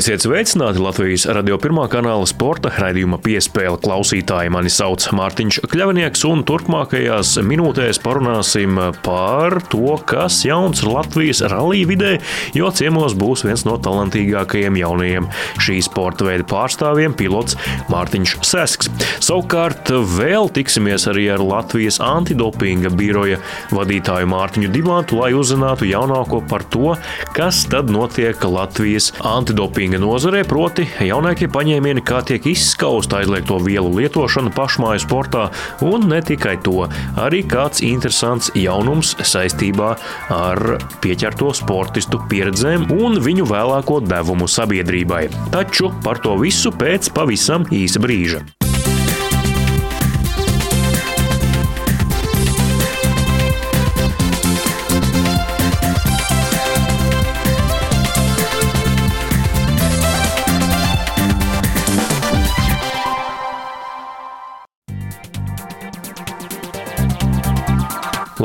[0.00, 4.48] Esiet sveicināti Latvijas radio pirmā kanāla sporta raidījuma piespēle klausītāji.
[4.48, 12.12] Mani sauc Mārtiņš Kļavnieks, un turpmākajās minūtēs parunāsim par to, kas jauns Latvijas rallija vidē,
[12.56, 15.26] jo ciemos būs viens no talantīgākajiem jaunajiem
[15.60, 17.58] šī sporta veida pārstāvjiem- pilots
[17.92, 18.88] Mārtiņš Sesks.
[19.20, 23.36] Savukārt vēl tiksimies arī ar Latvijas antidopinga biroja
[23.68, 26.96] vadītāju Mārtiņu Dimantu, lai uzzinātu jaunāko par to,
[27.36, 33.90] kas tad notiek Latvijas antidopinga dopinga nozarē, proti, jaunākie paņēmieni, kā tiek izskausta aizliegto vielu
[33.96, 35.48] lietošana pašmāju sportā,
[35.82, 36.86] un ne tikai to,
[37.18, 39.96] arī kāds interesants jaunums saistībā
[40.30, 45.26] ar pieķerto sportistu pieredzēm un viņu vēlāko devumu sabiedrībai.
[45.50, 48.59] Taču par to visu pēc pavisam īsa brīža.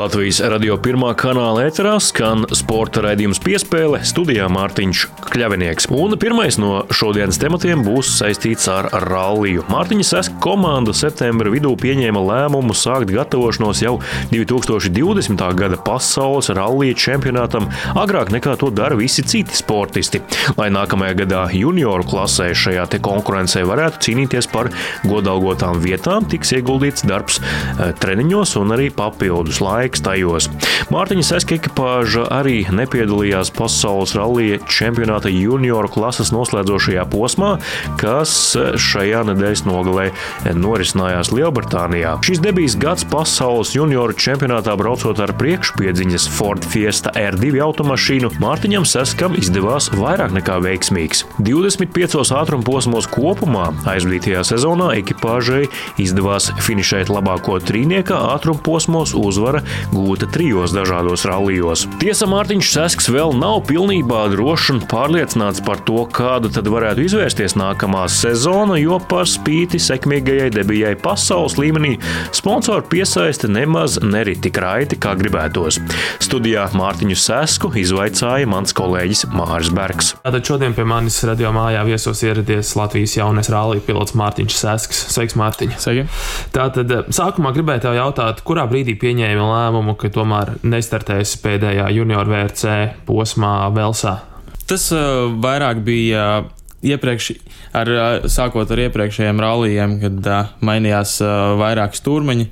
[0.06, 5.00] Latvijas radio pirmā kanāla ēterā skan sporta raidījums piespēle studijā Mārtiņš
[5.32, 5.88] Kļavinieks.
[5.90, 9.64] Un pirmais no šodienas tematiem būs saistīts ar ralliju.
[9.66, 13.96] Mārtiņa Seska komanda septembra vidū pieņēma lēmumu sākt gatavošanos jau
[14.30, 15.42] 2020.
[15.58, 17.66] gada pasaules rallija čempionātam
[17.98, 20.22] agrāk nekā to dara visi citi sportisti.
[20.54, 24.70] Lai nākamajā gadā junioru klasē šajā te konkurencē varētu cīnīties par
[25.02, 30.48] godalgotām vietām, tiks ieguldīts darbs eh, treniņos un arī papildus laiku laiks tajos.
[30.90, 37.58] Mārtiņa Seska ekipāža arī nepiedalījās pasaules rallija čempionāta junioru klases noslēdzošajā posmā,
[37.98, 40.10] kas šajā nedēļas nogalē
[40.54, 42.18] norisinājās Lielbritānijā.
[42.26, 49.36] Šis debijas gads pasaules junioru čempionātā braucot ar priekšpiedziņas Ford Fiesta R2 automašīnu, Mārtiņam Seskam
[49.38, 51.24] izdevās vairāk nekā veiksmīgs.
[51.40, 55.66] 25 ātruma posmos kopumā aizvadītajā sezonā ekipāžai
[56.02, 61.86] izdevās finišēt labāko trīnieka ātruma posmos uzvara gūta trijos dažādos rallijos.
[62.00, 67.56] Tiesa, Mārtiņš Sesks vēl nav pilnībā drošs un pārliecināts par to, kāda tad varētu izvērsties
[67.58, 71.96] nākamā sezona, jo par spīti sekmīgajai debijai pasaules līmenī
[72.36, 75.80] sponsoru piesaiste nemaz nerit tik raiti, kā gribētos.
[76.24, 80.14] Studijā Mārtiņu Sesku izvaicāja mans kolēģis Māris Bergs.
[80.24, 85.02] Tātad šodien pie manis radio mājā viesos ieradies Latvijas jaunais rallija pilots Mārtiņš Sesks.
[85.14, 85.76] Sveiks, Mārtiņ!
[85.82, 86.06] Sveiki!
[86.54, 92.28] Tātad sākumā gribēju tev jautāt, kurā brīdī pieņēmi lēmumu lēmumu, ka tomēr nestartēs pēdējā junior
[92.30, 94.20] VRC posmā Velsā?
[94.66, 96.48] Tas uh, vairāk bija uh,
[96.86, 97.32] iepriekš,
[97.76, 102.48] ar, uh, sākot ar iepriekšējiem rallijiem, kad uh, mainījās uh, vairāk stūrmeņi.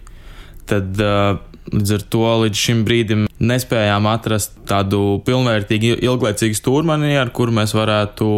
[0.71, 1.41] Tad uh,
[1.73, 7.75] līdz ar to līdz šim brīdim nespējām atrast tādu pilnvērtīgu, ilglaicīgu stūrmeni, ar kuru mēs
[7.77, 8.31] varētu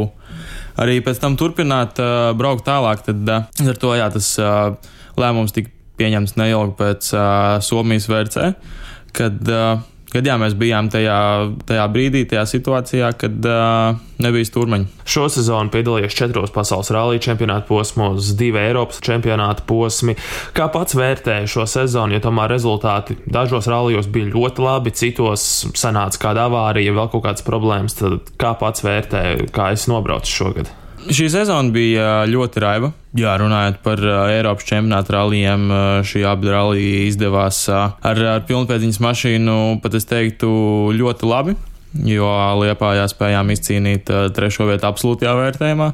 [0.82, 3.04] arī pēc tam turpināt uh, braukt tālāk.
[3.06, 4.76] Tad uh, ar to jā, tas uh,
[5.20, 8.50] lēmums tika pieņemts neilgi pēc uh, Somijas VRC,
[9.16, 9.80] kad, uh,
[10.12, 11.16] kad jā, mēs bijām tajā,
[11.68, 15.04] tajā brīdī, tajā situācijā, kad uh, nebija stūrmeņa.
[15.08, 20.16] Šo sezonu piedalījies četros pasaules rallija čempionāta posmos, divi Eiropas čempionāta posmi.
[20.56, 26.26] Kā pats vērtēja šo sezonu, jo tomēr rezultāti dažos rallijos bija ļoti labi, citos sanāca
[26.28, 27.98] kāda avārija, vēl kaut kādas problēmas.
[28.00, 30.76] Tad kā pats vērtēja, kā es nobraucu šogad?
[31.06, 32.88] Šī sezona bija ļoti raiba.
[33.16, 38.42] Jā, runājot par uh, Eiropas čempionāta rallijiem, uh, šī abi rallija izdevās uh, ar, ar
[38.48, 40.50] pilnpēdziņas mašīnu, pat es teiktu,
[40.98, 41.54] ļoti labi,
[42.10, 42.30] jo
[42.62, 45.90] Liepājā spējām izcīnīt uh, trešo vietu absolūtajā vērtējumā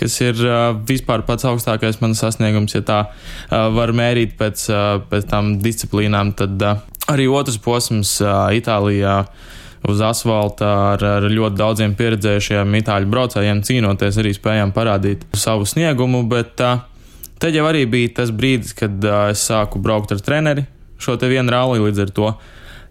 [0.00, 4.92] kas ir uh, vispār pats augstākais mans sasniegums, ja tā uh, var mērīt pēc, uh,
[5.12, 6.32] pēc tām disciplīnām.
[6.38, 6.80] Tad uh,
[7.12, 9.50] arī otrs posms uh, Itālijā uh,
[9.88, 16.22] uz asfalta ar, ar ļoti daudziem pieredzējušiem itāļu braucējiem cīnoties, arī spējām parādīt savu sniegumu.
[16.28, 20.66] Bet tad jau arī bija tas brīdis, kad es sāku braukt ar treneri
[21.00, 22.32] šo te vienu ralli līdz ar to.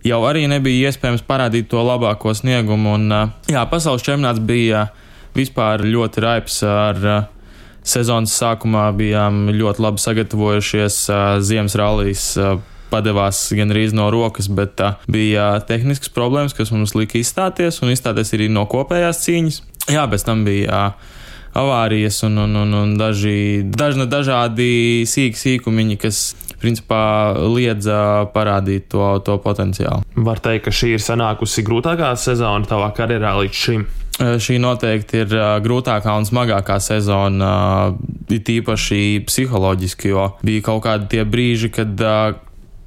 [0.07, 2.95] Jau arī nebija iespējams parādīt to labāko sniegumu.
[2.97, 3.11] Un,
[3.51, 4.87] jā, pasaules čempionāts bija
[5.35, 7.01] vispār ļoti raips ar
[7.85, 10.99] sezonas sākumā bijām ļoti labi sagatavojušies
[11.45, 12.25] ziemas rallijas
[12.91, 18.35] padevās gandrīz no rokas, bet uh, bija tehniskas problēmas, kas mums lika izstāties un izstāties
[18.37, 19.63] arī no kopējās cīņas.
[19.89, 20.89] Jā, bez tam bija.
[20.89, 21.15] Uh,
[21.57, 26.21] avārijas un, un, un, un daži, dažna, dažādi sīki sīkumiņi, kas
[26.59, 30.03] principā liedza parādīt to, to potenciālu.
[30.19, 33.87] Var teikt, ka šī ir sanākusi grūtākā sezona tavā karjerā līdz šim.
[34.19, 35.33] Šī noteikti ir
[35.63, 37.51] grūtākā un smagākā sezona,
[38.27, 41.95] it īpaši psiholoģiski, jo bija kaut kādi tie brīži, kad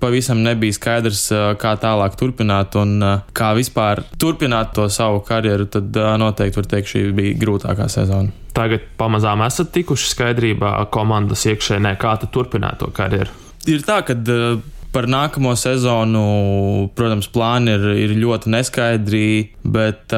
[0.03, 1.25] pavisam nebija skaidrs,
[1.63, 2.99] kā tālāk turpināt un
[3.37, 8.35] kā vispār turpināt to savu karjeru, tad noteikti var teikt, šī bija grūtākā sezona.
[8.53, 13.33] Tagad pamazām esat tikuši skaidrībā komandas iekšēnē, kā turpināt to karjeru.
[13.71, 14.19] Ir tā, ka
[14.93, 16.23] par nākamo sezonu,
[16.99, 19.29] protams, plāni ir, ir ļoti neskaidri,
[19.65, 20.13] bet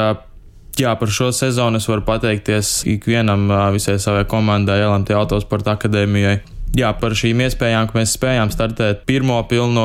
[0.75, 6.40] Jā, par šo sezonu es varu pateikties ikvienam, visai savai komandai, LMT Autosporta akadēmijai,
[6.78, 9.84] jā, par šīm iespējām, ka mēs spējām startēt pirmo pilno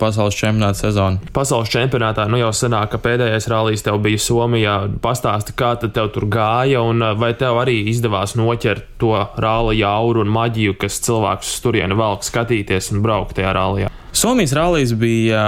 [0.00, 1.30] pasaules čempionāta sezonu.
[1.36, 4.76] Pasaules čempionātā nu jau senāk, ka pēdējais rallies tev bija Somijā.
[5.04, 10.32] Pastāsti, kā tev tur gāja, un vai tev arī izdevās noķert to rallija auru un
[10.34, 13.92] maģiju, kas cilvēkus turieni velk skatīties un braukt tajā rallijā.
[14.16, 15.42] Somijas rallies bija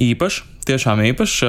[0.00, 1.42] īpašs, tiešām īpašs.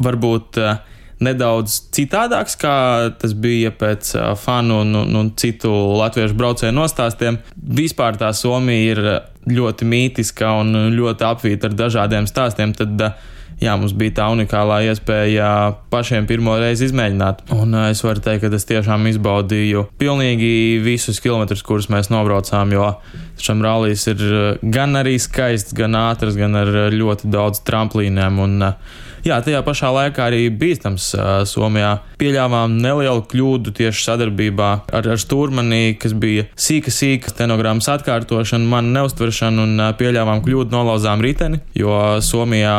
[0.00, 0.78] Varbūt uh,
[1.24, 2.74] nedaudz citādāks, kā
[3.20, 7.40] tas bija pēc uh, fanu un, un, un citu latviešu braucēju nostāstiem.
[7.80, 9.02] Vispār tā Somija ir
[9.50, 12.72] ļoti mītiska un ļoti apvīta ar dažādiem stāstiem.
[12.76, 15.50] Tad, uh, jā, mums bija tā unikālā iespēja
[15.92, 17.44] pašiem pirmo reizi izmēģināt.
[17.58, 22.72] Un uh, es varu teikt, ka es tiešām izbaudīju pilnīgi visus kilometrus, kurus mēs nobraucām,
[22.72, 22.94] jo
[23.40, 24.24] šam rallijas ir
[24.64, 28.40] gan arī skaists, gan ātrs, gan ar ļoti daudz tramplīniem.
[28.48, 31.96] Un, uh, Jā, tajā pašā laikā arī bīstams uh, Somijā.
[32.20, 38.92] Pieļāvām nelielu kļūdu tieši sadarbībā ar, ar stūrmani, kas bija sīka, sīka stenogrammas atkārtošana, man
[38.96, 42.76] neustveršana un uh, pieļāvām kļūdu, nolauzām riteni, jo Somijā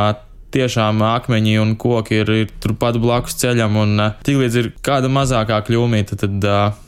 [0.51, 5.61] tiešām akmeņi un koki ir, ir turpat blakus ceļam, un uh, tiklīdz ir kāda mazākā
[5.67, 6.79] kļūmīta, tad uh,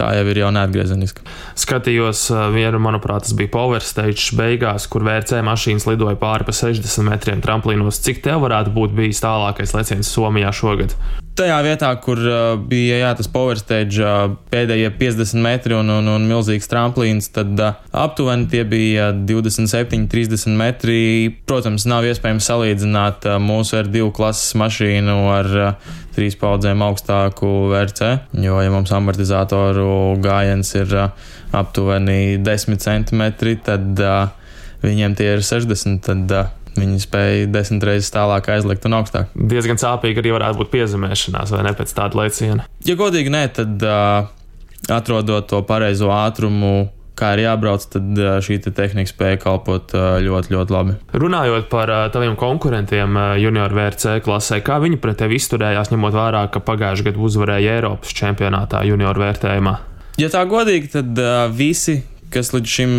[0.00, 1.24] tā jau ir jau neatgriezeniska.
[1.60, 7.06] Skatījos vienu, manuprāt, tas bija Power Stage beigās, kur VRC mašīnas lidoja pāri pa 60
[7.06, 8.02] metriem tramplīnos.
[8.04, 10.96] Cik tev varētu būt bijis tālākais leciens Somijā šogad?
[11.40, 16.10] Tajā vietā, kur uh, bija jā, tas power stage, uh, pēdējie 50 metri un, un,
[16.12, 20.98] un milzīgs tramplīns, tad uh, aptuveni tie bija 27, 30 metri.
[21.48, 28.12] Protams, nav iespējams salīdzināt uh, mūsu R2 klases mašīnu ar uh, trīs paudzēm augstāku VRC,
[28.44, 34.26] jo, ja mums amortizatoru gājiens ir uh, aptuveni 10 centimetri, tad uh,
[34.84, 36.04] viņiem tie ir 60.
[36.04, 39.32] Tad, uh, Viņi spēja desmit reizes tālāk aizlikt un augstāk.
[39.34, 42.68] Diezgan sāpīgi arī varētu būt piezemēšanās, vai ne pēc tāda leciena?
[42.86, 44.30] Ja godīgi nē, tad uh,
[44.88, 46.90] atrodot to pareizo ātrumu,
[47.20, 49.92] kā ir jābrauc, tad šī te tehnika spēja kalpot
[50.24, 50.94] ļoti, ļoti labi.
[51.20, 56.62] Runājot par taviem konkurentiem junior VRC klasē, kā viņi pret tevi izturējās, ņemot vērā, ka
[56.64, 59.76] pagājušajā gadā uzvarēja Eiropas čempionātā junior vērtējumā?
[60.20, 61.20] Ja tā godīgi, tad
[61.56, 62.00] visi
[62.30, 62.92] kas līdz šim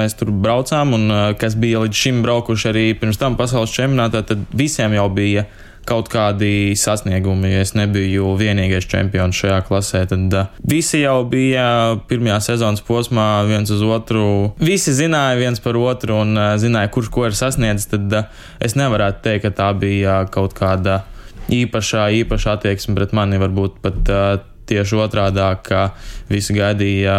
[0.00, 4.46] mēs tur braucām, un kas bija līdz šim braukuši arī pirms tam pasaules čempionātā, tad
[4.56, 5.46] visiem jau bija
[5.88, 7.52] kaut kādi sasniegumi.
[7.60, 11.66] Es nebiju vienīgais čempions šajā klasē, tad uh, visi jau bija
[12.10, 14.24] pirmajā sezonas posmā viens uz otru.
[14.60, 17.90] Visi zināja viens par otru un uh, zināja, kurš ko ir sasniedzis.
[17.94, 21.02] Tad uh, es nevarētu teikt, ka tā bija kaut kāda
[21.50, 23.40] īpašā, īpaša attieksme pret mani.
[23.42, 24.12] Varbūt pat
[24.70, 25.88] tieši otrādi, ka
[26.30, 27.16] visi gaidīja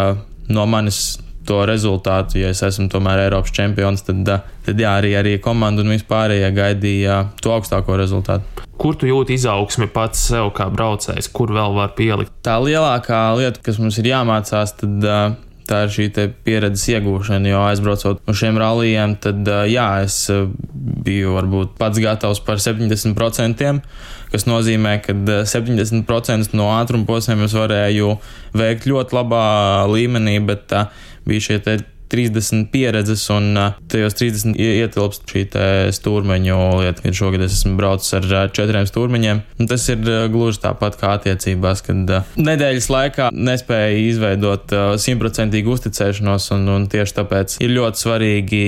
[0.52, 1.20] no manis
[1.52, 2.40] to rezultātu.
[2.42, 4.24] Ja es esmu tomēr Eiropas čempions, tad,
[4.66, 8.66] tad jā, arī, arī komanda un vispārējie gaidīja to augstāko rezultātu.
[8.82, 12.34] Kur tu jūti izaugsmi pats sev kā braucējs, kur vēl var pielikt?
[12.46, 15.10] Tā lielākā lieta, kas mums ir jāmācās, tad
[15.72, 16.08] tā ir šī
[16.46, 17.52] pieredzes iegūšana.
[17.52, 20.18] Jo aizbraucot uz šiem rallijiem, tad jā, es
[21.06, 23.70] biju varbūt pats gatavs par 70%,
[24.32, 25.16] kas nozīmē, ka
[25.48, 28.16] 70% no ātruma posmiem es varēju
[28.58, 29.46] veikt ļoti labā
[29.92, 30.74] līmenī, bet
[31.32, 31.60] bija šie
[32.12, 33.56] 30 pieredzes, un
[33.92, 35.46] tajos 30 ietilpst šī
[35.96, 39.42] stūrmeņu lieta, kad šogad es esmu braucis ar četriem stūrmeņiem.
[39.70, 40.04] Tas ir
[40.34, 47.58] gluži tāpat kā attiecībās, kad nedēļas laikā nespēja izveidot simtprocentīgu uzticēšanos, un, un tieši tāpēc
[47.64, 48.62] ir ļoti svarīgi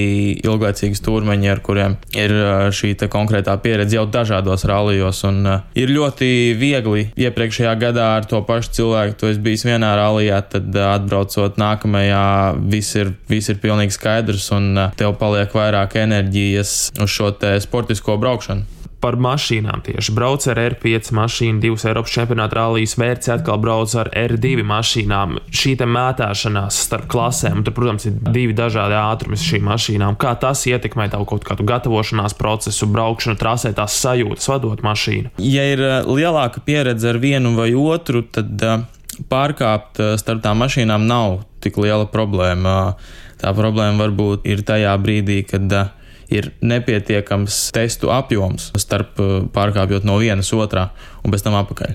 [0.44, 2.36] ilglaicīgi stūrmeņi, ar kuriem ir
[2.74, 5.24] šī konkrētā pieredze jau dažādos rallijos.
[5.28, 5.44] Un
[5.80, 10.76] ir ļoti viegli iepriekšējā gadā ar to pašu cilvēku, tu esi bijis vienā rallijā, tad
[10.78, 12.24] atbraucot nākamajā,
[12.72, 18.18] viss ir viss ir pilnīgi skaidrs un uh, tev paliek vairāk enerģijas uz šo sportisko
[18.22, 20.14] braukšanu par mašīnām tieši.
[20.16, 25.40] Brauc ar R5 mašīnu, divas Eiropas čempionāta rallijas, vērts atkal brauc ar R2 mašīnām.
[25.52, 30.18] Šī mētāšanās starp klasēm, un tur, protams, ir divi dažādi ātrumi šīm mašīnām.
[30.22, 35.36] Kā tas ietekmē tavu kaut kādu gatavošanās procesu, braukšanu, trasē tās sajūtas, vadot mašīnu?
[35.44, 38.86] Ja ir uh, lielāka pieredze ar vienu vai otru, tad uh,
[39.30, 42.94] pārkāpt starp tām mašīnām nav tik liela problēma.
[43.44, 45.68] Tā problēma varbūt ir tajā brīdī, kad
[46.34, 49.20] ir nepietiekams testu apjoms starp
[49.54, 50.90] pārkāpjot no vienas otrā
[51.24, 51.94] un pēc tam apakaļ.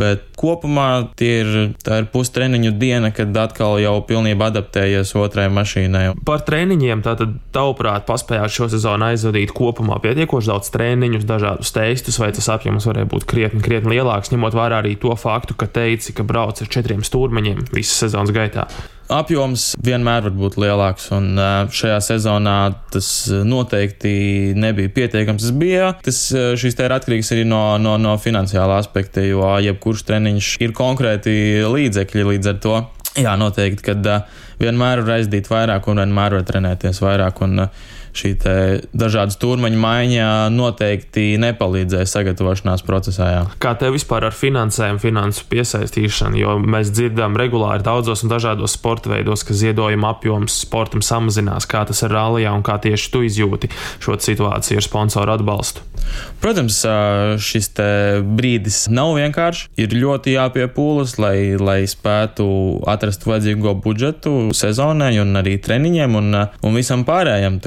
[0.00, 0.86] Bet kopumā
[1.24, 6.04] ir, ir pustreniņu diena, kad atkal jau pilnībā adaptējies otrai mašīnai.
[6.28, 12.32] Par treniņiem tātad, tavuprāt, paspējāt šo sezonu aizvadīt kopumā pietiekoši daudz treniņus, dažādus testus, vai
[12.36, 16.24] tas apjoms varēja būt krietni, krietni lielāks, ņemot vērā arī to faktu, ka teici, ka
[16.24, 18.68] brauc ar četriem stūrmeņiem visas sezonas gaitā
[19.10, 21.34] apjoms vienmēr var būt lielāks, un
[21.72, 22.56] šajā sezonā
[22.92, 23.08] tas
[23.46, 25.46] noteikti nebija pietiekams.
[25.46, 30.04] Tas bija tas, šis te ir atkarīgs arī no, no, no finansiālā aspekta, jo jebkurš
[30.08, 31.34] treniņš ir konkrēti
[31.68, 32.76] līdzekļi līdz ar to.
[33.20, 34.06] Jā, noteikti, kad
[34.60, 37.42] vienmēr var aizdīt vairāk un vienmēr var trenēties vairāk.
[37.44, 38.32] Un, uh, šī
[38.92, 43.28] dažādu stūrmaņu maiņa noteikti nepalīdzēja sagatavošanās procesā.
[43.32, 43.42] Jā.
[43.62, 46.40] Kā tev vispār ar finansēm, finansu piesaistīšanu?
[46.40, 51.68] Jo mēs dzirdam regulāri daudzos un dažādos sporta veidos, ka ziedojuma apjoms sportam samazinās.
[51.70, 55.88] Kā tas ir rallijā un kā tieši tu izjūti šo situāciju ar sponsoru atbalstu?
[56.42, 56.80] Protams,
[57.42, 57.70] šis
[58.36, 59.68] brīdis nav vienkāršs.
[59.80, 62.46] Ir ļoti jāpiepūlas, lai, lai spētu
[62.90, 67.60] atrast vajadzīgo budžetu sezonai un arī treniņiem un, un visam pārējiem.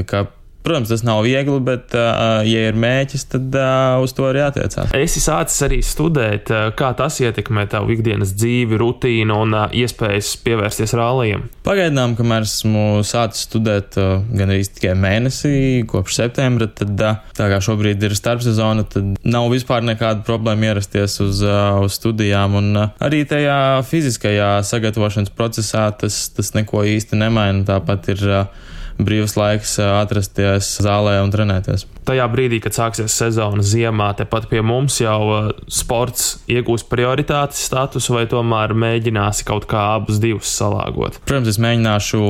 [0.65, 4.93] Protams, tas nav viegli, bet, uh, ja ir mēķis, tad uh, uz to ir jātiecās.
[4.97, 10.95] Es sācis arī studēt, kā tas ietekmē tavu ikdienas dzīvi, rutīnu un uh, iespējas pievērsties
[10.97, 11.45] rālijiem.
[11.67, 15.55] Pagaidām, kamēr esmu sācis studēt uh, gan arī tikai mēnesī,
[15.89, 21.19] kopš septembra, tad uh, tā kā šobrīd ir starpsezona, tad nav vispār nekāda problēma ierasties
[21.21, 22.57] uz, uh, uz studijām.
[22.57, 27.67] Un uh, arī tajā fiziskajā sagatavošanas procesā tas, tas neko īsti nemaina.
[27.69, 28.25] Tāpat ir.
[28.25, 31.85] Uh, brīvs laiks atrasties zālē un trenēties.
[32.05, 38.25] Tajā brīdī, kad sāksies sezona ziemā, tepat pie mums jau sports iegūs prioritātes statusu, vai
[38.29, 41.17] tomēr mēģināsi kaut kā abus divus salāgot?
[41.25, 42.21] Protams, es mēģināšu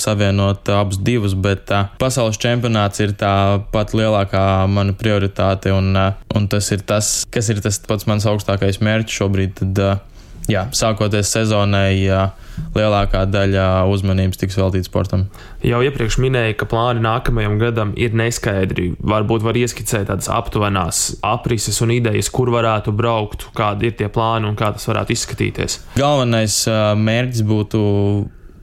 [0.00, 3.34] savienot abus divus, bet pasaules čempionāts ir tā
[3.72, 8.82] pat lielākā mana prioritāte, un, un tas ir tas, kas ir tas pats mans augstākais
[8.84, 9.56] mērķis šobrīd.
[9.62, 10.04] Tad,
[10.50, 11.92] jā, sākoties sezonai.
[12.08, 15.26] Uh, lielākā daļa uzmanības tiks veltīta sportam.
[15.64, 18.92] Jau iepriekš minēju, ka plāni nākamajam gadam ir neskaidri.
[19.02, 24.50] Varbūt var ieskicēt tādas aptuvenās aprises un idejas, kur varētu braukt, kādi ir tie plāni
[24.50, 25.80] un kā tas varētu izskatīties.
[25.98, 26.62] Galvenais
[27.00, 27.84] mērķis būtu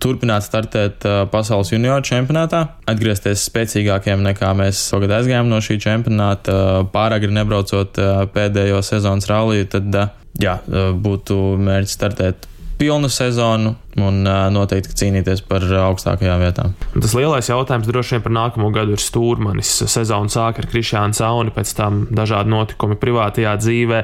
[0.02, 6.56] turpināt startēt pasaules junioru čempionātā, atgriezties spēcīgākiem nekā mēs tagad aizgājām no šī čempionāta,
[6.94, 8.00] pāragri nebraucot
[8.34, 10.00] pēdējo sezonas ralliju, tad
[10.42, 10.58] jā,
[11.02, 12.48] būtu mērķis startēt
[12.82, 14.24] pilnu sezonu un
[14.56, 16.72] noteikti cīnīties par augstākajām vietām.
[16.96, 19.76] Tas lielais jautājums droši vien par nākamo gadu ir stūrmanis.
[19.86, 24.02] Sezona sāk ar Krišānu Sauni, pēc tam dažādi notikumi privātajā dzīvē.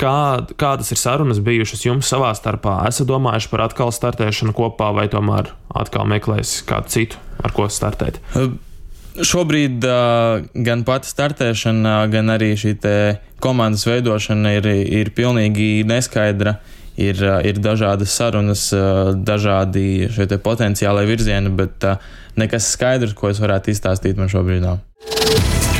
[0.00, 2.78] Kā, kādas ir sarunas bijušas jums savā starpā?
[2.88, 8.16] Esat domājuši par atkal startēšanu kopā, vai tomēr atkal meklēsiet kādu citu, ar ko startēt?
[9.20, 9.84] Šobrīd
[10.64, 12.78] gan pati startēšana, gan arī šī
[13.44, 14.70] komandas veidošana ir,
[15.02, 16.56] ir pilnīgi neskaidra.
[17.00, 18.66] Ir, ir dažādas sarunas,
[19.24, 20.08] dažādi
[20.44, 21.86] potenciālai virzieni, bet
[22.40, 24.80] nekas skaidrs, ko es varētu izstāstīt man šobrīd nav.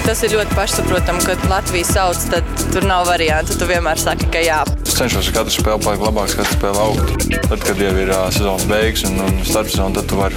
[0.07, 3.57] Tas ir ļoti pašsaprotami, kad Latvijas sauc, tad tur nav variantu.
[3.61, 4.61] Tu vienmēr saki, ka jā.
[4.87, 7.28] Es cenšos katru spēli palikt labāks, katru spēli augt.
[7.47, 10.37] Tad, kad jau ir uh, sezonas beigas un, un starpsezona, tad tu vari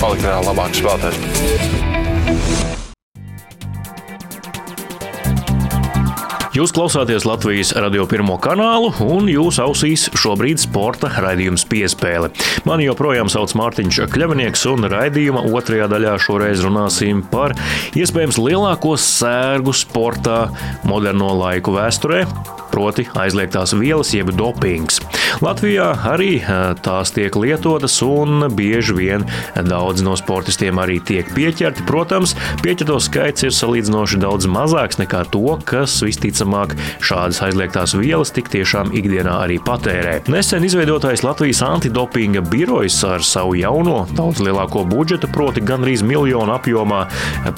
[0.00, 2.69] palikt vēl labāks spēlētājs.
[6.60, 12.28] Jūs klausāties Latvijas radio pirmo kanālu, un jūsu ausīs šobrīd sporta raidījums piespēle.
[12.68, 17.56] Mani joprojām sauc Mārtiņš Kļavinieks, un raidījuma otrajā daļā šoreiz runāsim par
[17.96, 20.40] iespējams lielāko sērgu sportā
[20.84, 22.26] moderno laiku vēsturē
[22.70, 25.00] proti aizliegtās vielas, jeb dopings.
[25.42, 26.38] Latvijā arī
[26.84, 29.26] tās tiek lietotas, un bieži vien
[29.56, 31.84] daudzi no sportistiem arī tiek pieķerti.
[31.88, 36.49] Protams, pieķerto skaits ir salīdzinoši daudz mazāks nekā to, kas visticamāk
[37.04, 40.18] šādas aizliegtās vielas tik tiešām ikdienā arī patērē.
[40.30, 47.04] Nesen izveidotais Latvijas antidopinga birojs ar savu jauno, daudz lielāko budžetu, proti gandrīz miljonu apjomā,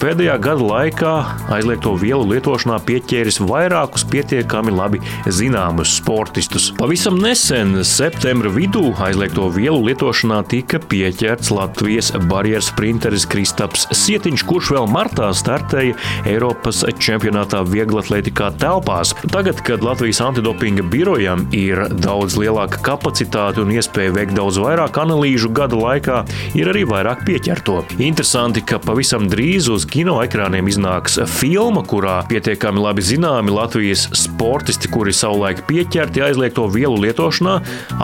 [0.01, 1.13] pēdējā gada laikā
[1.57, 6.71] aizliegto vielu lietošanā pieķēris vairākus pietiekami labi zināmus sportistus.
[6.79, 14.73] Pavisam nesen, septembra vidū, aizliegto vielu lietošanā tika pieķerts Latvijas barjeras sprinteris Kristaps Sietiņš, kurš
[14.77, 15.97] vēl martā startēja
[16.29, 19.13] Eiropas čempionātā vieglatlētikā telpās.
[19.33, 25.51] Tagad, kad Latvijas antidopinga birojam ir daudz lielāka kapacitāte un iespēja veikt daudz vairāk analīžu
[25.53, 26.23] gada laikā,
[26.57, 27.83] ir arī vairāk pieķerto.
[28.01, 34.91] Interesanti, ka pavisam drīz uz kino ekrāniem iznāks filma, kurā pietiekami labi zināmi Latvijas sportisti,
[34.93, 37.59] kuri savulaik pieķerti aizliegto vielu lietošanā,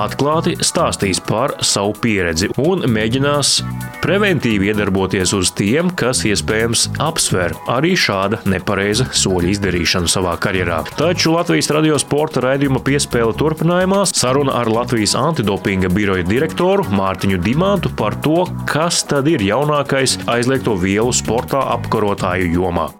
[0.04, 3.54] atklāti stāstīs par savu pieredzi un mēģinās
[4.04, 10.82] preventīvi iedarboties uz tiem, kas iespējams apsver arī šāda nepareiza soļa izdarīšanu savā karjerā.
[10.98, 17.90] Taču Latvijas radio sporta raidījuma piespēle turpinājumā saruna ar Latvijas antidopinga biroja direktoru Mārtiņu Dimantu
[17.96, 22.90] par to, kas tad ir jaunākais aizliegto vielu sportā apkarotāju jomā.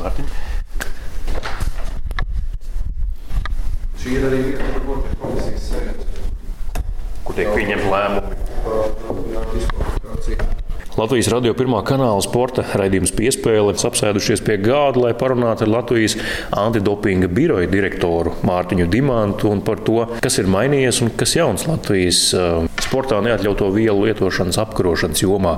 [0.00, 0.30] Mārtiņ.
[4.00, 6.08] Šī ir arī kopienas komisijas sēde.
[7.26, 8.40] Kur tiek pieņemti lēmumi?
[8.64, 10.69] Par diskvalifikāciju.
[11.00, 16.18] Latvijas radio pirmā kanāla sporta raidījums piespēle apsēdušies pie gāda, lai parunātu ar Latvijas
[16.52, 22.20] antidopinga biroja direktoru Mārtiņu Dimantu un par to, kas ir mainījies un kas jauns Latvijas
[22.36, 25.56] uh, sportā neatļautu vielu lietošanas apkarošanas jomā.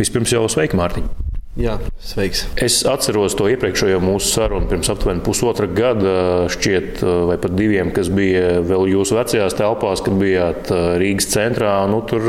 [0.00, 1.25] Vispirms jau sveiki, Mārtiņ!
[1.56, 2.42] Jā, sveiks.
[2.60, 6.10] Es atceros to iepriekšējo mūsu sarunu pirms aptuveni pusotra gada,
[6.52, 10.68] šķiet, vai pat diviem, kas bija vēl jūsu vecajās telpās, kad bijāt
[11.00, 11.78] Rīgas centrā.
[11.88, 12.26] Nu, tur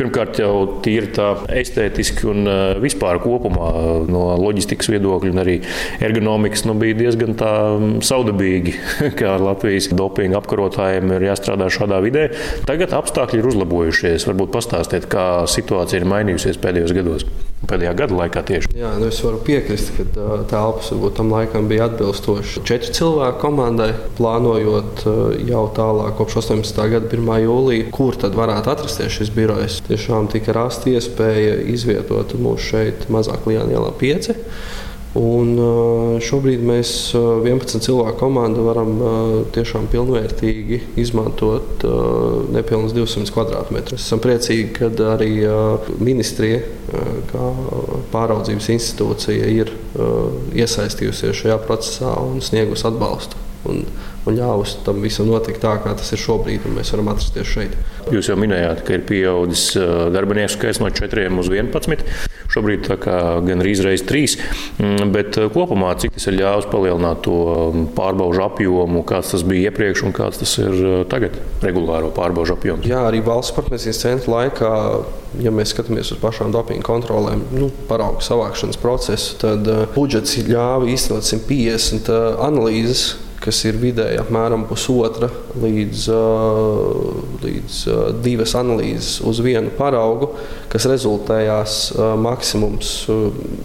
[0.00, 1.28] pirmkārt jau tīri tā
[1.60, 2.50] estētiski un
[2.82, 3.68] vispār kopumā
[4.10, 5.56] no loģistikas viedokļa un arī
[6.02, 7.52] ergonomikas nu, bija diezgan tā
[8.02, 8.74] saudabīgi,
[9.20, 12.26] kā Latvijas dopinga apkarotājiem ir jāstrādā šādā vidē.
[12.66, 14.26] Tagad apstākļi ir uzlabojušies.
[14.26, 17.30] Varbūt pastāstiet, kā situācija ir mainījusies pēdējos gados,
[17.70, 18.72] pēdējā gada laikā tieši.
[18.78, 25.04] Jā, nu es varu piekrist, ka telpas tam laikam bija atbilstoši četru cilvēku komandai, plānojot
[25.48, 26.82] jau tālāk, kopš 18.
[26.94, 27.30] gada 1.
[27.46, 29.80] jūlija, kur tad varētu atrasties šis birojs.
[29.88, 34.34] Tiešām tika rasta iespēja izvietot mūs šeit mazāk Lielā ielā 5.
[35.18, 35.56] Un
[36.22, 38.92] šobrīd mēs 11 cilvēku komandu varam
[39.50, 41.82] tiešām pilnvērtīgi izmantot
[42.54, 43.96] nepilnīgi 200 km2.
[43.98, 45.32] Esam priecīgi, ka arī
[45.98, 46.62] ministrija,
[47.32, 47.48] kā
[48.14, 49.74] pāraudzības institūcija, ir
[50.54, 53.42] iesaistījusies šajā procesā un sniegusi atbalstu.
[53.66, 53.82] Un,
[54.28, 57.76] un ļāvis tam visam notikt tā, kā tas ir šobrīd, un mēs varam atrasties šeit.
[58.10, 59.64] Jūs jau minējāt, ka ir pieaudzis
[60.12, 62.04] darbinieku skaits no 4 uz 11.
[62.50, 64.36] Šobrīd gan reiz trīs,
[64.80, 67.36] mm, bet kopumā cik tas ir ļāvis palielināt to
[67.96, 72.88] pārbaužu apjomu, kāds tas bija iepriekš un kāds tas ir tagad regulāro pārbaužu apjoms.
[72.90, 74.74] Jā, arī valsts partnersības centra laikā,
[75.44, 81.28] ja mēs skatāmies uz pašām dopinga kontrolēm, nu, paraugu savākšanas procesu, tad budžets ļāva īstenot
[81.30, 82.10] 150
[82.42, 86.06] analīzes kas ir vidēji apmēram pusotra līdz,
[87.40, 87.78] līdz
[88.24, 90.34] divas analīzes uz vienu paraugu,
[90.72, 91.76] kas rezultējās
[92.20, 92.92] maksimums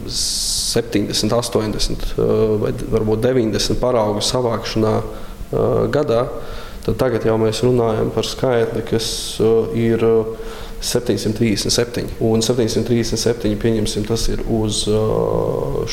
[0.08, 2.14] 70, 80
[2.62, 4.96] vai varbūt 90 paraugu savākšanā
[5.92, 6.24] gadā.
[6.86, 9.08] Tad tagad jau mēs runājam par skaitli, kas
[9.76, 10.04] ir
[10.86, 12.14] 737.
[12.24, 14.84] Un 737, pieņemsim, tas ir uz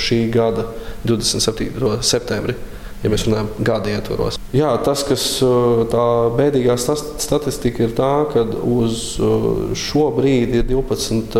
[0.04, 0.68] šī gada
[1.08, 1.96] 27.
[2.04, 2.54] septembri
[3.02, 4.41] ja mēs runājam gada ietvaros.
[4.52, 5.22] Jā, tas, kas
[5.88, 9.14] tā bēdīgā statistika ir tā, ka uz
[9.80, 11.38] šo brīdi ir 12,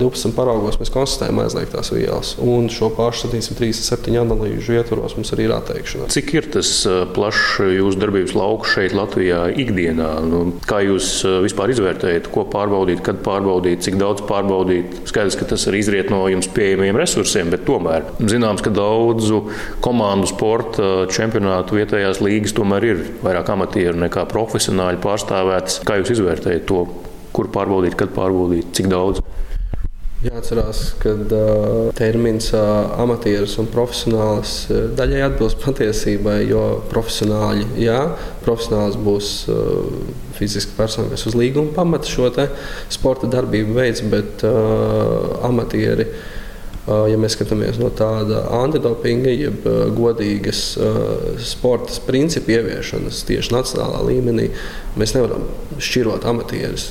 [0.00, 5.54] 12 paraugos mēs konstatējam aizliegtās vielas, un šo pašu 737 analīžu ietvaros mums arī ir
[5.54, 6.08] atteikšana.
[6.10, 6.72] Cik ir tas
[7.14, 10.10] plašs jūsu darbības lauks šeit Latvijā ikdienā?
[10.26, 11.12] Nu, kā jūs
[11.46, 15.04] vispār izvērtējat, ko pārbaudīt, kad pārbaudīt, cik daudz pārbaudīt?
[15.06, 19.44] Skaidrs, ka tas arī izriet no jums pieejamiem resursiem, bet tomēr zināms, ka daudzu
[19.86, 25.82] komandu sporta čempionātu vietējās līgas tomēr ir vairāk amatieru nekā profesionāļi pārstāvētas.
[25.86, 26.86] Kā jūs izvērtējat to,
[27.34, 29.22] kur pārbaudīt, kad pārbaudīt, cik daudz?
[30.24, 37.98] Jāatcerās, ka uh, termins uh, amatieris un profesionālis uh, daļai atbilst patiesībai, jo profesionāļi, jā,
[38.46, 39.82] profesionāls būs uh,
[40.38, 42.30] fiziski persona, kas uz līguma pamata šo
[42.88, 46.08] sporta darbību veids, bet uh, amatieri
[46.84, 49.64] Ja mēs skatāmies no tāda antidopinga, jeb
[49.96, 50.58] godīgas
[51.40, 54.50] sporta principu ieviešanas tieši nacionālā līmenī,
[55.00, 55.46] mēs nevaram
[55.80, 56.90] šķirot amatierus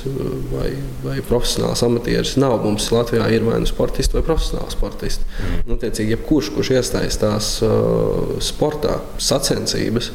[0.50, 0.72] vai,
[1.04, 2.34] vai profesionālus amatierus.
[2.42, 5.30] Nav mums Latvijā ir vai nu sportisti vai profesionāli sportisti.
[5.30, 5.64] Mm.
[5.70, 7.54] Nu, tiecīgi, jebkurš, kurš iesaistās
[8.42, 10.10] sportā, sacensības,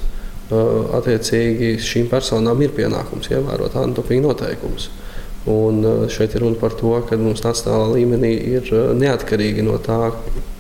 [0.99, 4.89] attiecīgi šīm personām ir pienākums ievērot antidopinga noteikumus.
[5.47, 9.77] Un eh, šeit ir runa par to, ka mums nacionālā līmenī ir eh, neatkarīgi no
[9.79, 10.11] tā,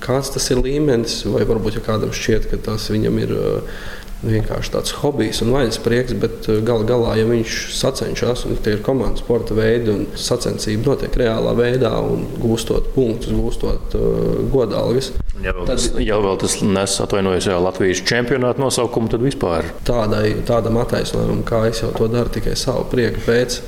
[0.03, 3.81] kāds tas ir līmenis, vai varbūt ja kādam šķiet, ka tas viņam ir eh,
[4.19, 8.81] vienkārši tāds hobijs un vaļas prieks, bet gal galā, ja viņš sacenšas un tie ir
[8.83, 15.13] komandas sporta veidi un sacensība notiek reālā veidā un gūstot punktus, gūstot uh, godalgas.
[15.39, 20.33] Ja vēl, tas, ja vēl tas nes atvainojas jau Latvijas čempionāta nosaukumu, tad vispār tādai,
[20.47, 23.61] tādam attaisnojumam, kā es jau to daru tikai savu prieku pēc,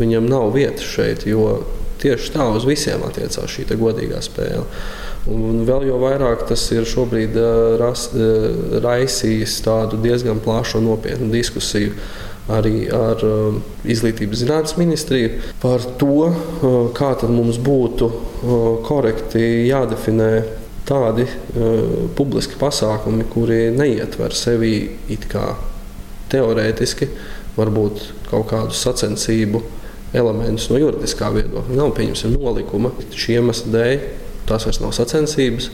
[0.00, 1.62] viņam nav vietas šeit, jo
[2.02, 4.66] tieši tā uz visiem attiecās šī godīgā spēle.
[5.32, 7.34] Un vēl jau vairāk tas ir šobrīd
[7.80, 8.08] ras,
[8.84, 11.96] raisījis tādu diezgan plašu un nopietnu diskusiju
[12.46, 13.56] arī ar uh,
[13.90, 16.28] Izglītības zinātnes ministriju par to,
[16.94, 18.10] kā mums būtu
[18.86, 20.30] korekti jādefinē
[20.86, 21.26] tādi
[22.14, 24.76] publiski pasākumi, kuri neietver sevi
[25.10, 25.56] it kā
[26.30, 27.08] teorētiski,
[27.56, 29.62] varbūt kaut kādu sacensību
[30.14, 31.76] elementus no juridiskā viedokļa.
[31.78, 34.06] Nav pieņemsim nolikuma šī iemesla dēļ
[34.46, 35.70] tās vairs nav sacensības.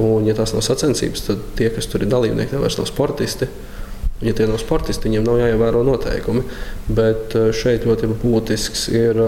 [0.00, 3.48] Un, ja tās nav sacensības, tad tie, kas tur ir dalībnieki, vairs nav sportisti.
[4.22, 6.44] Ja tie nav sportisti, viņiem nav jāievēro noteikumi.
[6.94, 9.18] Bet eh, šeit ļoti būtisks ir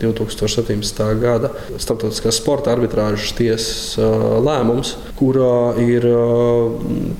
[0.00, 1.02] 2017.
[1.02, 4.14] Eh, gada Startautiskās sporta arbitrāžas tiesas eh,
[4.46, 6.06] lēmums, kurā ir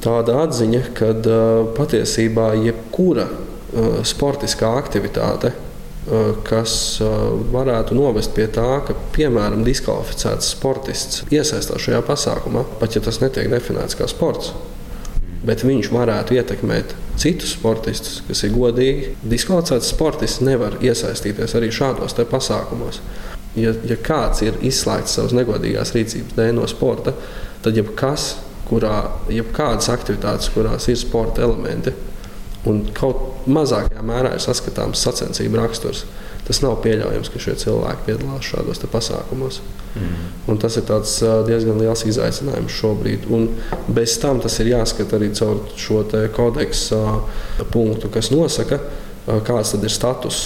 [0.05, 1.11] tāda atziņa, ka
[1.77, 3.27] patiesībā jebkura
[4.07, 5.55] sportiskā aktivitāte
[6.49, 7.11] kas eh,
[7.55, 13.51] varētu novest pie tā, ka, piemēram, diskvalificēts sportists iesaistās šajā pasākumā, pat ja tas netiek
[13.53, 14.51] definēts kā sports.
[15.47, 19.15] Bet viņš varētu ietekmēt citus sportistus, kas ir godīgi.
[19.27, 23.01] Diskvalificēts sportists nevar iesaistīties arī šādos pasākumos.
[23.59, 27.13] Ja, ja kāds ir izslēgts savas negodīgās rīcības dēļ no sporta,
[27.63, 28.37] tad jebkas,
[28.71, 31.93] kurā, jebkādas aktivitātes, kurās ir sporta elementi,
[32.69, 36.05] un kaut mazākajā mērā ir saskatāms sacensību raksturs.
[36.43, 39.61] Tas nav pieļaujams, ka šie cilvēki piedalās šādos pasākumos.
[39.95, 40.57] Mm.
[40.63, 40.89] Tas ir
[41.47, 43.29] diezgan liels izaicinājums šobrīd.
[43.31, 43.47] Un
[43.95, 46.03] bez tam tas ir jāskata arī caur šo
[46.35, 46.99] kodeksu
[47.71, 48.81] punktu, kas nosaka,
[49.47, 50.43] kāds ir status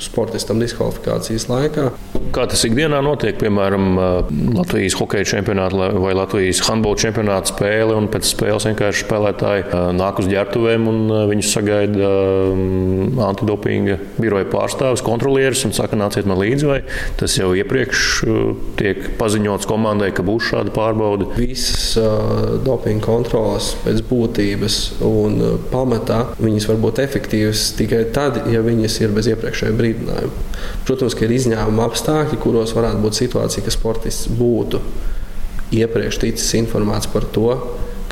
[0.00, 1.90] sportistam diskvalifikācijas laikā.
[2.34, 3.84] Kā tas ikdienā notiek, piemēram,
[4.56, 10.26] Latvijas hokeja čempionāta vai Latvijas handbola čempionāta spēle, un pēc spēles vienkārši spēlētāji nāk uz
[10.32, 10.98] ģērbtuvēm un
[11.30, 12.08] viņus sagaida
[13.28, 16.80] antidopinga biroja pārstāvis, kontrolieris un saka, nāciet man līdzi, vai
[17.20, 18.02] tas jau iepriekš
[18.80, 21.30] tiek paziņots komandai, ka būs šāda pārbauda?
[21.38, 25.38] Visas uh, dopinga kontrolas pēc būtības un
[25.70, 30.44] pamatā viņas var būt efektīvas tikai tad, ja viņas ir bez iepriekšēja brīdinājumu.
[30.84, 34.80] Protams, ka ir izņēmuma apstākļi, kuros varētu būt situācija, ka sportists būtu
[35.74, 37.50] iepriekš ticis informēts par to,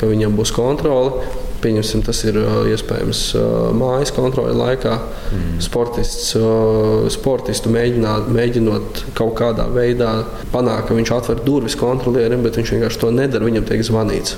[0.01, 1.25] ka viņam būs kontrole.
[1.62, 2.40] Pieņemsim, tas ir
[2.72, 3.20] iespējams
[3.79, 4.96] mājas kontrole laikā.
[5.31, 5.61] Mm.
[5.62, 6.33] Sportists,
[7.14, 13.03] sportistu mēģināt, mēģinot kaut kādā veidā panākt, ka viņš atver durvis kontrolierim, bet viņš vienkārši
[13.05, 13.46] to nedara.
[13.46, 14.35] Viņam tiek zvanīts.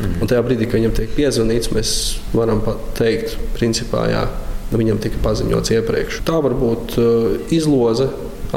[0.00, 0.16] Mm.
[0.18, 1.94] Un tajā brīdī, kad viņam tiek piezvanīts, mēs
[2.34, 2.64] varam
[2.98, 4.26] teikt, principā, jā,
[4.74, 6.22] Nu, viņam tika paziņots iepriekš.
[6.26, 8.08] Tā var būt uh, izloze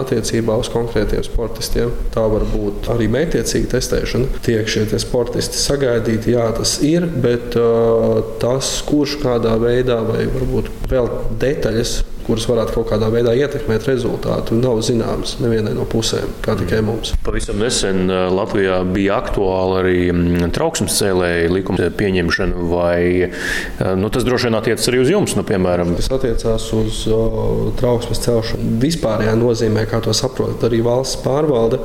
[0.01, 1.93] attiecībā uz konkrētiem sportistiem.
[2.13, 4.41] Tā var būt arī mētiecīga testēšana.
[4.45, 10.71] Tiek šie sportisti sagaidīti, jā, tas ir, bet uh, tas, kurš kādā veidā vai varbūt
[10.91, 11.09] vēl
[11.41, 16.81] detaļas kuras varētu kaut kādā veidā ietekmēt rezultātu, nav zināmas nevienai no pusēm, kā tikai
[16.85, 17.13] mums.
[17.25, 24.11] Pavisam nesen uh, Latvijā bija aktuāla arī mm, trauksmes cēlēja likuma pieņemšana, vai uh, nu,
[24.13, 25.95] tas droši vien attiecas arī uz jums, nu, piemēram?
[25.97, 28.77] Tas attiecās uz uh, trauksmes celšanu.
[28.83, 31.81] Vispārējā nozīmē, kā to saprot arī valsts pārvalde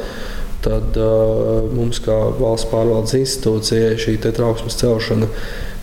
[0.62, 5.26] tad uh, mums, kā valsts pārvaldes institūcijai, šī trauksmes celšana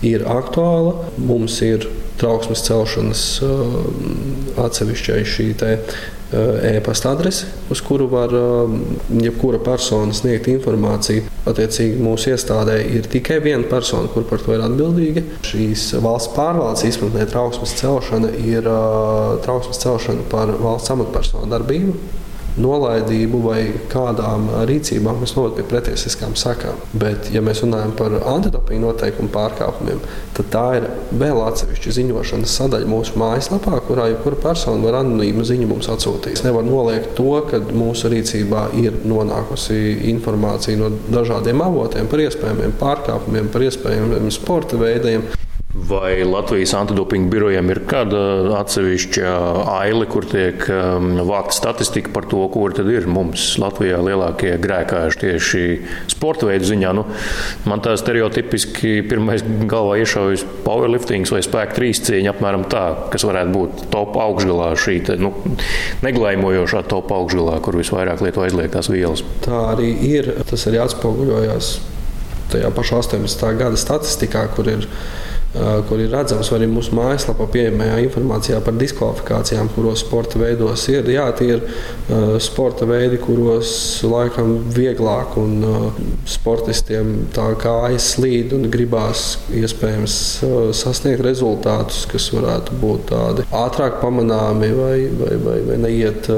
[0.08, 1.10] ir aktuāla.
[1.20, 1.90] Mums ir
[2.20, 3.76] trauksmes celšanas uh,
[4.66, 5.98] atsevišķai šī uh,
[6.70, 8.76] e-pasta adrese, uz kuru var uh,
[9.22, 11.26] jebkura persona sniegt informāciju.
[11.50, 15.26] Attiecīgi mūsu iestādē ir tikai viena persona, kur par to ir atbildīga.
[15.48, 18.68] Šīs valsts pārvaldes izpratnē trauksmes celšana ir
[19.46, 21.98] trauksmes celšana par valsts amatpersonu darbību
[22.58, 23.60] nolaidību vai
[23.92, 26.80] kādām rīcībām mēs novedam pie pretiesiskām sakām.
[26.94, 30.02] Bet, ja mēs runājam par antidopinga noteikumu pārkāpumiem,
[30.38, 30.88] tad tā ir
[31.22, 36.40] vēl atsevišķa ziņošanas sadaļa mūsu mājaslapā, kurā jebkura persona var anonīmu ziņu mums atsūtīt.
[36.40, 39.80] Es nevaru noliegt to, ka mūsu rīcībā ir nonākusi
[40.14, 45.28] informācija no dažādiem avotiem par iespējamiem pārkāpumiem, par iespējamiem sporta veidiem.
[45.74, 48.20] Vai Latvijas antidopinga birojam ir kāda
[48.58, 49.34] atsevišķa
[49.70, 55.20] aile, kur tiek um, vākta statistika par to, kur tad ir mums Latvijā lielākie grēkāji
[55.22, 55.62] tieši
[56.10, 56.96] sporta veidu ziņā?
[56.98, 57.04] Nu,
[57.70, 63.86] man tā stereotipiski pirmais galvā iešaujas powerliftings vai spēka trīscīņa, apmēram tā, kas varētu būt
[63.94, 65.36] top augšgalā šī te, nu,
[66.02, 69.22] neglājmojošā top augšgalā, kur visvairāk lieto aizliegtās vielas.
[69.46, 70.34] Tā arī ir.
[70.50, 71.74] Tas arī atspoguļojās
[72.50, 73.50] tajā pašā 18.
[73.62, 74.90] gada statistikā, kur ir
[75.90, 81.10] kur ir redzams arī mūsu mājaslapā pieejamajā informācijā par diskvalifikācijām, kuros sporta veidos ir.
[81.10, 81.64] Jā, tie ir
[82.44, 83.72] sporta veidi, kuros
[84.06, 85.58] laikam vieglāk un
[86.30, 90.20] sportistiem tā kājas slīd un gribās iespējams
[90.78, 96.30] sasniegt rezultātus, kas varētu būt tādi ātrāk pamanāmi vai, vai, vai, vai neiet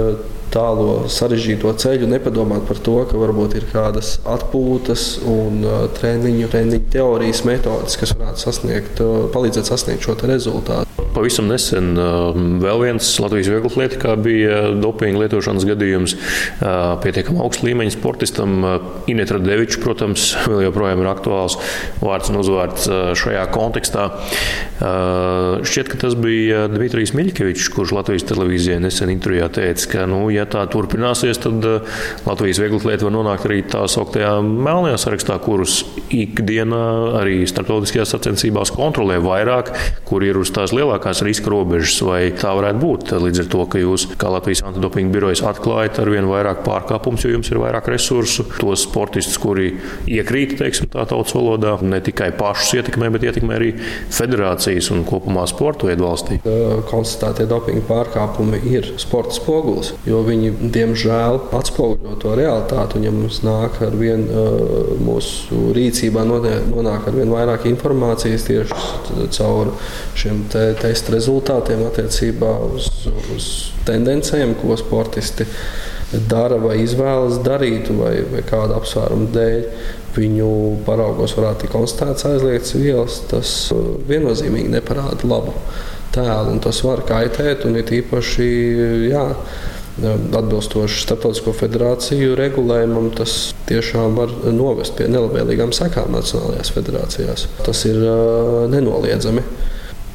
[0.52, 5.64] tālo sarežģīto ceļu, nepadomāt par to, ka varbūt ir kādas atpūtas un
[5.98, 10.91] treniņu, treniņu teorijas metodes, kas varētu sasniegt, palīdzēt sasniegt šo rezultātu.
[11.12, 16.16] Pavisam nesen uh, vēl viens Latvijas vieglatlētikā bija dopinga lietošanas gadījums.
[16.16, 18.78] Uh, pietiekami augsta līmeņa sportistam uh,
[19.12, 21.58] Inetra Devičs, protams, vēl joprojām ir aktuāls
[22.00, 22.88] vārds un uzvārds
[23.20, 24.08] šajā kontekstā.
[24.82, 30.48] Šķiet, ka tas bija Dmitrijs Miļkevičs, kurš Latvijas televīzijai nesen intervijā teica, ka, nu, ja
[30.50, 31.68] tā turpināsies, tad
[32.26, 35.82] Latvijas vieglatlēta var nonākt arī tā sauktajā melnajā sarakstā, kurus
[36.16, 36.82] ikdienā
[37.22, 39.74] arī starptautiskajās sacensībās kontrolē vairāk,
[40.10, 42.00] kur ir uz tās lielākās riska robežas.
[42.08, 46.14] Vai tā varētu būt līdz ar to, ka jūs, kā Latvijas antidopinga birojas, atklājat ar
[46.14, 49.74] vien vairāk pārkāpumus, jo jums ir vairāk resursu, tos sportistus, kuri
[50.10, 53.74] iekrīt, teiksim, tā tautas valodā, ne tikai pašus ietekmē, bet ietekmē arī
[54.12, 56.40] federāciju nācijas un kopumā sporta veidu valstī?
[56.90, 63.00] Konstatētie dopinga pārkāpumi ir sporta spogulis, jo viņi diemžēl atspoguļo to realitāti.
[63.00, 64.28] Un, ja mums nāk ar vien
[65.02, 69.74] mūsu rīcībā nonāk ar vien vairāk informācijas tieši caur
[70.18, 72.92] šiem te testa rezultātiem attiecībā uz,
[73.34, 73.48] uz
[73.88, 75.48] tendencēm, ko sportisti
[76.12, 79.66] dara vai izvēlas darīt, vai, vai kāda apsvēruma dēļ
[80.16, 80.52] viņu
[80.84, 85.56] paraugos varētu tikt konstatēts aizliegts vielas, tas uh, viennozīmīgi neparāda labu
[86.16, 86.58] tēlu.
[86.64, 88.48] Tas var kaitēt, un ir īpaši
[89.12, 89.26] jā,
[90.02, 97.48] atbilstoši starptautisko federāciju regulējumam, tas tiešām var novest pie nelabvēlīgām sekām nacionālajās federācijās.
[97.64, 99.46] Tas ir uh, nenoliedzami.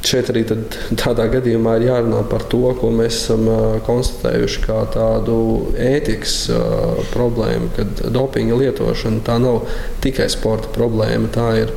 [0.07, 3.47] Šeit arī tādā gadījumā ir jārunā par to, ko mēs esam
[3.87, 5.37] konstatējuši kā tādu
[5.83, 6.35] ētikas
[7.11, 9.65] problēmu, kad dopinga lietošana tā nav
[10.05, 11.73] tikai sporta problēma, tā ir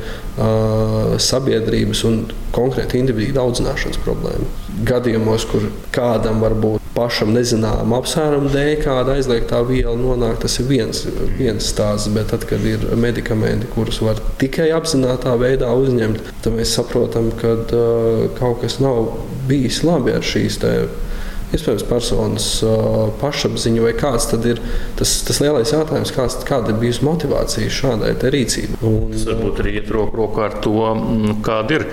[1.21, 2.21] sabiedrības un
[2.55, 4.47] konkrēti individu audzināšanas problēma.
[4.87, 10.67] Gadījumos, kur kādam var būt pašam nezināmu apsvērumu dēļ, kāda aizliegtā viela nonāk, tas ir
[10.69, 11.03] viens,
[11.37, 12.11] viens stāsts.
[12.15, 17.55] Bet tad, kad ir medikamenti, kurus var tikai apzinātajā veidā uzņemt, tad mēs saprotam, ka
[17.61, 19.13] uh, kaut kas nav
[19.49, 21.07] bijis labi ar šīs tēmas
[21.55, 24.61] iespējams, personas uh, pašapziņu, vai kāds ir
[24.99, 28.79] tas, tas lielais jautājums, kāds, kāda ir bijusi motivācija šādai rīcībai.
[28.87, 31.87] Un, tas varbūt arī iet roku rokā ar to, mm, kāda ir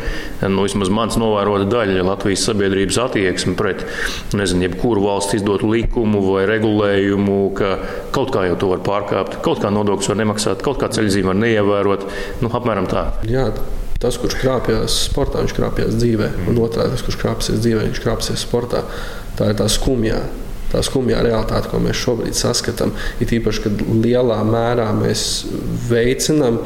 [0.47, 3.85] nu, vismaz mans novērota daļa Latvijas sabiedrības attieksme pret
[4.39, 7.75] nezinu, jebkuru valsts izdotu likumu vai regulējumu, ka
[8.15, 11.43] kaut kā jau to var pārkāpt, kaut kā nodokļus var nemaksāt, kaut kā ceļzīmu var
[11.43, 12.09] neievērot.
[12.45, 13.09] Nu, apmēram tā.
[13.29, 13.49] Jā,
[13.99, 18.45] Tas, kurš krāpjas sportā, viņš krāpjas dzīvē, un otrādi, tas, kurš krāpjas dzīvē, viņš krāpjas
[18.45, 18.85] sportā.
[19.39, 20.21] Tā ir tā skumjā.
[20.69, 22.93] Tā skumjā realitāte, ko mēs šobrīd saskatām,
[23.25, 25.23] ir īpaši, kad lielā mērā mēs
[25.89, 26.61] veicinām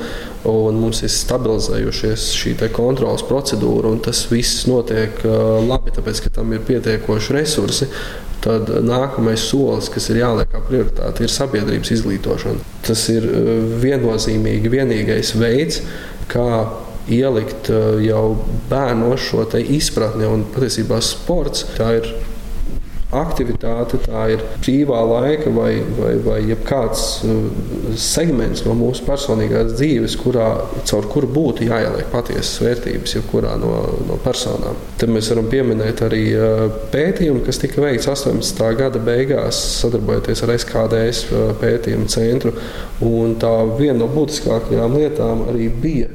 [0.50, 6.34] un mums ir stabilizējušies šī kontrolas procedūra, un tas viss notiek uh, labi, tāpēc ka
[6.40, 7.88] tam ir pietiekoši resursi.
[8.42, 12.64] Tad nākamais solis, kas ir jāliek kā prioritāte, ir sabiedrības izglītošana.
[12.82, 13.52] Tas ir uh,
[13.84, 15.84] viennozīmīgi vienīgais veids,
[16.32, 16.48] kā
[17.12, 18.26] ielikt uh, jau
[18.70, 22.12] bērnos šo izpratni, un patiesībā sports tā ir
[23.12, 27.42] aktivitāte, tā ir brīvā laika vai, vai, vai kāds uh,
[28.00, 30.46] segments no mūsu personīgās dzīves, kurā,
[30.88, 33.74] caur kuru būtu jāieliek patiesas vērtības jebkurā no,
[34.08, 34.80] no personām.
[35.00, 38.64] Tad mēs varam pieminēt arī uh, pētījumu, kas tika veikts 18.
[38.80, 41.24] gada beigās, sadarbojoties ar SKDS
[41.60, 42.56] pētījumu centru.
[43.04, 46.08] Un tā viena no būtiskākajām lietām arī bija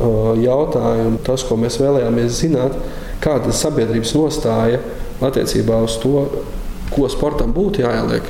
[0.00, 2.76] jautājumi, tas, ko mēs vēlējāmies zināt,
[3.22, 4.80] kāda ir sabiedrības nostāja
[5.22, 6.26] attiecībā uz to,
[6.92, 8.26] ko sportam būtu jāieliek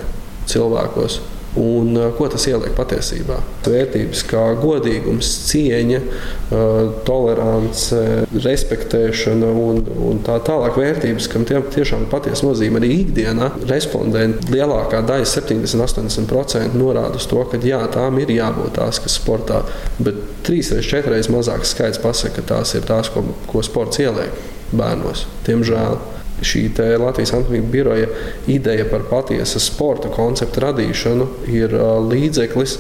[0.51, 1.21] cilvēkos.
[1.61, 3.37] Un, uh, ko tas ieliek patiesībā?
[3.67, 7.99] Vērtības kā godīgums, cieņa, uh, tolerance,
[8.33, 10.79] respektēšana un, un tā tālāk.
[10.81, 13.51] Vērtības, kam tie, tiešām patiesi nozīmē arī ikdienā.
[13.69, 19.61] Respondenti lielākā daļa, 70-80% norāda uz to, ka jā, tām ir jābūt tās, kas sportā.
[20.01, 24.01] Bet trīs reizes, četras reizes mazāks skaits pasaka, ka tās ir tās, ko, ko sports
[24.03, 24.33] ieliek
[24.73, 25.27] bērnos.
[25.47, 26.01] Diemžēl
[26.47, 26.65] šī
[27.01, 28.09] Latvijas Antoniņa biroja
[28.51, 31.77] ideja par patiesa sporta konceptu radīšanu ir
[32.09, 32.77] līdzeklis,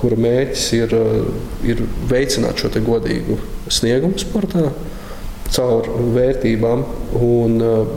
[0.00, 0.94] kura mērķis ir,
[1.64, 3.38] ir veicināt šo godīgu
[3.72, 4.70] sniegumu sportā.
[5.48, 6.82] caur vērtībām,
[7.24, 7.54] un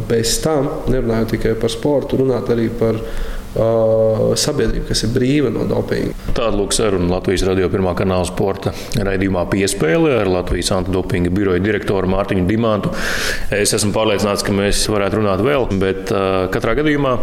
[0.08, 5.66] bez tam, nerunājot tikai par sportu, runāt arī par uh, sabiedrību, kas ir brīva no
[5.68, 6.16] dopinga.
[6.32, 12.08] Tāda lūk saruna Latvijas radio pirmā kanāla sporta raidījumā piespēlē ar Latvijas antidopinga biroja direktoru
[12.14, 12.94] Mārtiņu Dimantu.
[13.52, 17.18] Es esmu pārliecināts, ka mēs varētu runāt vēl, bet uh, katrā gadījumā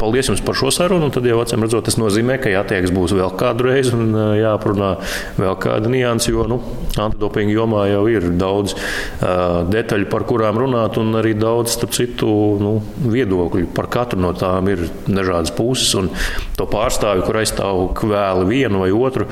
[0.00, 1.08] paldies jums par šo sarunu.
[1.12, 4.92] Tad jau acīm redzot, tas nozīmē, ka jātieks būs vēl kādu reizi un uh, jāprunā
[5.40, 6.60] vēl kāda nianses, jo nu,
[7.00, 12.28] antidopinga jomā jau ir daudz uh, detaļu, par kurām runāt, un arī daudz, citu,
[12.60, 12.76] nu,
[13.08, 13.70] viedokļu.
[13.76, 16.10] Par katru no tām ir dažādas puses puses, un
[16.58, 19.28] to pārstāvi, kur aizstāv kvēli vienu vai otru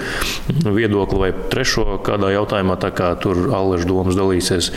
[0.64, 4.70] viedokli vai trešo kādā jautājumā, tā kā tur Alleša domas dalīsies,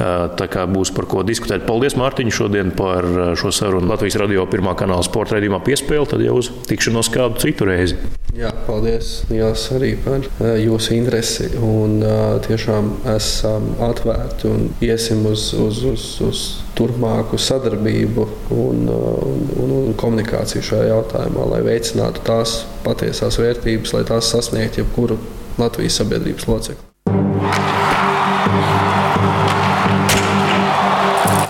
[0.00, 1.66] tā kā būs par ko diskutēt.
[1.68, 3.06] Paldies, Mārtiņ, šodien par
[3.38, 7.68] šo sarunu Latvijas radio pirmā kanāla sporta raidījumā piespēli, tad jau uz tikšanos kādu citu
[7.68, 8.00] reizi.
[8.32, 10.22] Jā, paldies Jās, arī par
[10.56, 11.50] jūsu interesi.
[11.60, 11.98] Un,
[12.46, 16.44] tiešām esam atvērti un iesim uz, uz, uz, uz
[16.78, 18.24] turpmāku sadarbību
[18.56, 24.80] un, un, un, un komunikāciju šajā jautājumā, lai veicinātu tās patiesās vērtības, lai tās sasniegtu
[24.80, 25.20] jebkuru
[25.60, 26.91] Latvijas sabiedrības locekli.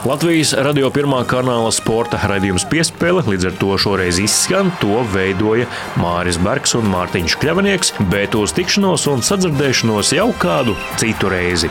[0.03, 4.73] Latvijas radio pirmā kanāla sporta raidījums piespēle līdz ar to šoreiz izskan.
[4.83, 5.69] To veidoja
[6.03, 11.71] Māris Bergs un Mārtiņš Kļavnieks, bet uz tikšanos un sadzirdēšanos jau kādu citu reizi.